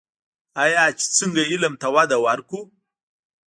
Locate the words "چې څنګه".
0.99-1.41